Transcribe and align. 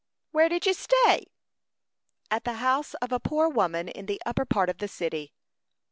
"Where 0.31 0.49
did 0.49 0.65
you 0.65 0.73
stay?" 0.73 1.25
"At 2.31 2.43
the 2.43 2.53
house 2.55 2.95
of 2.95 3.11
a 3.11 3.19
poor 3.19 3.47
woman 3.47 3.87
in 3.87 4.07
the 4.07 4.19
upper 4.25 4.45
part 4.45 4.67
of 4.67 4.79
the 4.79 4.87
city." 4.87 5.31